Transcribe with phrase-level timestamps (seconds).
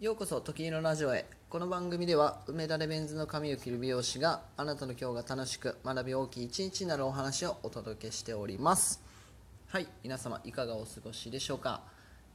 [0.00, 1.26] ようこそ時のラジオへ。
[1.50, 9.02] この番組では梅田レベンズの髪を切る美容師があなたの今日が楽しく学び大きい一日になるお話をお届けしております。
[9.66, 11.80] はい皆様いかがお過ごしでしょうか、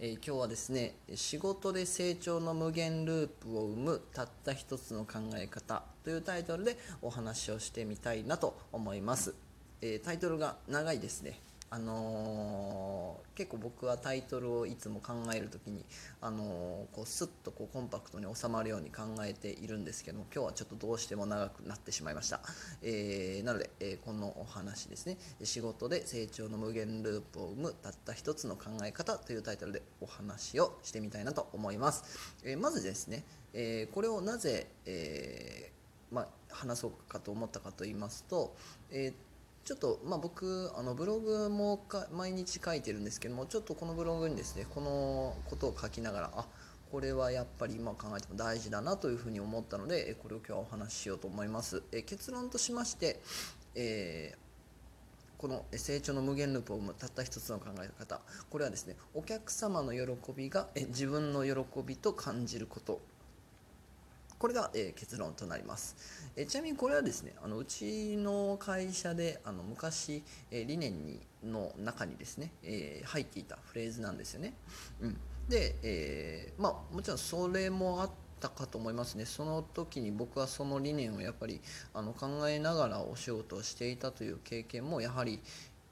[0.00, 9.36] えー今日はですね仕事で成長の無限ループを生むたった一つの考え方というタイトルでお話をしてみたいなと思います、
[9.82, 11.38] えータイトルが長いですね。
[11.72, 15.86] あのー結構僕はタイトルをいつも考える時に、
[16.20, 22.40] あのーこうスッとこうコンパクトに収まるように考えているんですけども今日はちょっとどうしても長くなってしまいました、
[22.82, 25.16] えーなので、えーこのお話ですね。
[25.42, 32.04] 仕事で成長の無限ループを生むたった一つの考え方というタイトルでお話をしてみたいなと思います、
[32.44, 35.72] えまずですね、えこれをなぜ、え
[36.10, 38.54] まあ、話そうかと思ったかと言いますと、
[38.90, 39.31] えー
[39.64, 46.46] ちょっと、まあ、僕あのブログもか毎日書いてるんですけどもちょっとこのブログにですねこのことを書きながらあ
[46.90, 51.82] これはやっぱり今考えても大事だなというふうに思ったのでこれを今日はお話ししようと思います。
[51.92, 53.20] え結論としまして、
[53.74, 54.42] えー
[55.42, 58.20] この成長の無限ループを生むたった一つの考え方。
[58.48, 63.00] これはですねお客様の喜びがえ自分の喜びと感じること。
[64.42, 65.94] これが、えー結論となります、
[66.34, 74.54] えーちなみにこれはですねあのうちの会社であの昔、え理念にの中にですね、え入っていたフレーズなんですよね、
[75.00, 75.16] うん、
[75.48, 79.26] で、えまあもちろんそれもあったかと思いますね。
[79.26, 81.60] その時に僕はその理念をやっぱり
[81.94, 85.40] あの考えながらお仕事をしていたという経験もやはり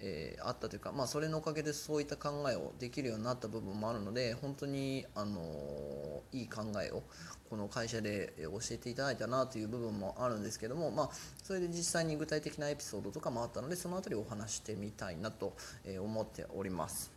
[0.00, 7.02] えーあったというか、まあ、それのおかげでそういった考えをできるようになった部分もあるので本当に、あのーいい考えを
[7.48, 11.10] この会社で教えていただいたなという部分もあるんですけども、まあ、
[11.42, 15.54] それで実際に具体的なエピソードとかもあったのでその辺りをお話してみたいなと
[16.00, 17.12] 思っております。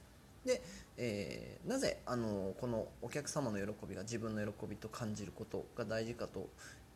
[0.45, 0.61] で、
[0.97, 6.47] えーなぜあのこのお客様の喜びが自分の喜びと感じることが大事かと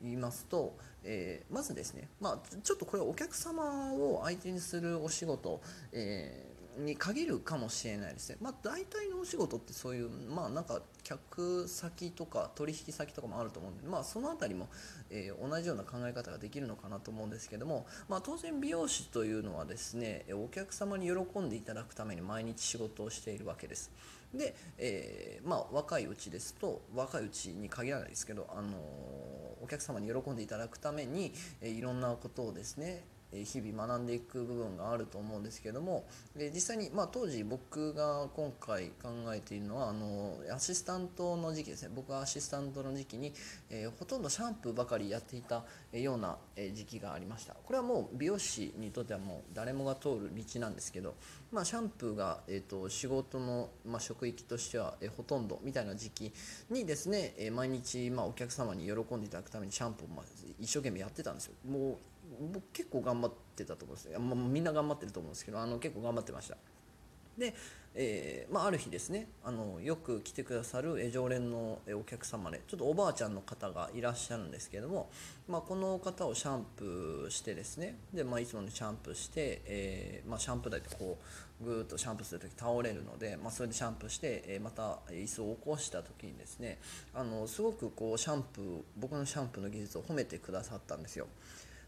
[0.03, 5.61] 言いますと、えーまずですね、まあ、ちょっとこれはお客様を相手にするお仕事、
[5.91, 14.69] えに限るかもしれないですね、まあ、大体のお仕事ってそういう、まあ、なんか客先とか取引先とかもあると思うんで、まあ、その辺りも、
[15.09, 23.91] えー同じような考え方ができるのかなと思うんですけども、まあ、当然美容師というのはですねお客様に喜んでいただくために毎日仕事をしているわけです。
[24.33, 36.05] で、えーまあ、若いうちですと若いうちに限らないですけど、あのーお客様に喜んでいただくために、えいろんなことをですね日々学んでいく部分があると思うんですけども
[36.35, 41.89] で実際に、まあ、当時僕が今回考えているのはあのアシスタントの時期ですね。
[41.95, 43.33] 僕がアシスタントの時期に、
[43.69, 46.37] えほとんどシャンプーばかりやっていたような
[46.73, 47.53] 時期がありました。
[47.53, 51.15] これはもう美容師にとってはもう誰もが通る道なんですけど、
[51.51, 56.33] まあ、シャンプーが、えー、と仕事の、まあ、職域としては、えほとんどみたいな時期
[56.69, 60.25] にですね、え毎日、まあ、お客様に喜んでいただくためにシャンプーを、まあ、
[60.59, 61.53] 一生懸命やってたんですよ。
[61.69, 61.97] もう
[62.39, 66.57] 僕結構頑張ってたと思うんですよ、まあ、みんな頑張ってると思うんですけどあの結構頑張ってました
[67.37, 67.53] で、
[67.95, 75.09] えーまあ、ある日ですねあのよく来てくださる常連のお客様でちょっとおばあちゃんの方がいらっしゃるんですけれども、
[75.47, 81.17] まあ、この方をシャンプーしてですねで、まあ、いつものシャンプーして、えーまあ、シャンプー台ってこ
[81.61, 86.79] うぐーっとシャンプーする時倒れるので、まあ、それでシャンプーして、えーまた椅子を起こした時にですね
[87.13, 91.27] あのすごくこうシャンプー僕のシャンプーの技術を褒めてくださったんですよ。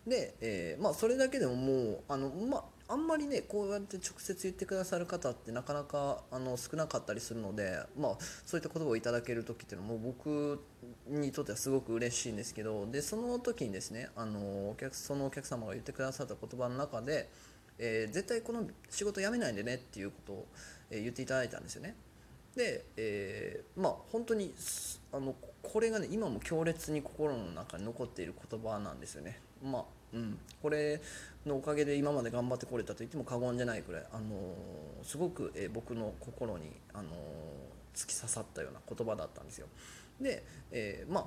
[0.08, 10.62] で、えーまあ、それだけでももうあの、まあ、んまりねこうやって直接言ってくださる方ってなかなかあの少なかったりするので、まあ、そういった言葉をいただける時っていうのはも僕
[11.08, 14.40] にとってはすごく嬉しいんですけどでその時にですねあの
[14.70, 17.30] お客そのお客様が言ってくださった言葉の中で、
[17.80, 20.48] えー絶対この仕事辞めないでねっていうことを、
[20.92, 21.96] え言っていただいたんですよね。
[22.56, 24.54] で、えーまあ本当に
[25.12, 29.40] あのこれがね今も強烈に心の中に残っている言葉なんですよね。
[29.66, 29.84] まあ
[30.14, 31.02] うん、これ
[31.46, 37.14] のおかげで今まで頑張ってこれたと言っても過言じゃないくらい、あのーすごく、えー僕の心に、あのー
[37.94, 39.68] 突き刺さったような言葉だったんですよ。
[40.20, 41.26] で、えまあ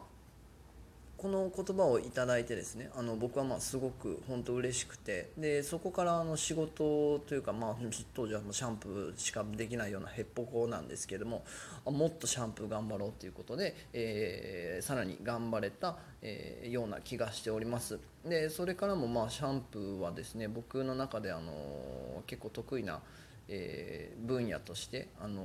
[1.19, 7.77] この言葉をいただいてですねあの僕はまあすごく本当嬉しくてでそこからあの仕事というか、まあ、
[8.15, 11.45] 当時はもうシャンプーしかできないようなへっぽこなんですけども
[11.85, 17.99] あもっとシャンプー頑張ろうということで、えーさらに頑張れた、えーような気がしております。
[18.25, 23.01] でそれからもまあシャンプーはですね僕の中であの結構得意な
[23.49, 25.43] えー分野として、あの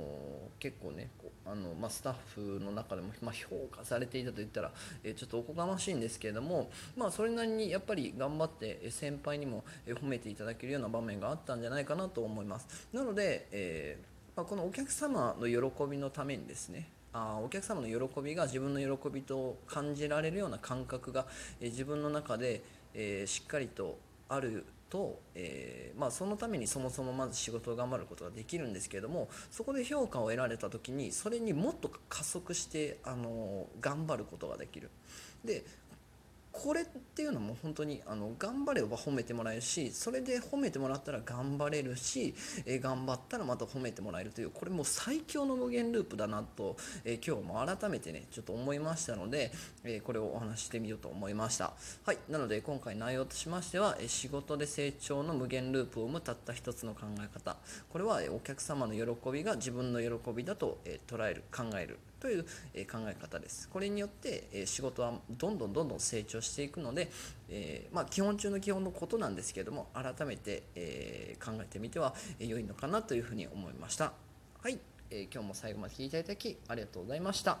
[0.58, 1.08] 結構ね
[1.46, 4.72] あの、まあ、スタッフの中でも、まあ、評価されていたと言ったら、
[5.02, 12.88] えーちょっとおこがましいんですけれども、まあ、それなりにやっぱり頑張って先輩にも褒めていただけるような場面があったんじゃないかなと思います。
[12.92, 13.98] なので、え
[14.36, 21.26] まあ、このお客様の喜びのためにですねあお客様の喜びが自分の喜びと感じられるような感覚が、
[21.60, 22.62] え自分の中で、
[22.92, 23.98] えしっかりと
[24.28, 34.90] あると、えー、まあ、そのためにそもそもまず仕事を頑張ることができるんですけれどもそこで評価を得られた時にそれにもっと加速してあの頑張ることができる。
[35.44, 35.64] で
[36.54, 42.32] これっていうのも本当にあの頑張れば褒めてもらえるしそれで褒めてもらったら頑張れるし、
[42.64, 49.50] え、頑張ったらまた褒めてもらえるというこれもう最強の無限ループだなと、え、今日も改めてねちょっと思いましたので、
[49.82, 51.72] え、これをお話ししてみようと思いました。
[52.04, 57.56] はいなので今回内容としましては、え仕事で成長の無限ループを生むたった一つの考え方。
[57.90, 63.68] これは、えお客様の喜びが自分の喜びだと、え捉える考えるという、考え方です。
[63.68, 67.10] これによって、仕事はどんどんどんどん成長していくので、
[67.48, 74.12] えまあ、基本中の基本のことなんですけれども改めて、え考えてみては良いのかなというふうに思いました。
[74.62, 74.78] はい、
[75.10, 77.58] え今日も最後まで聞いていただきありがとうございました。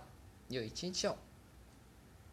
[0.50, 1.33] 良い一日を。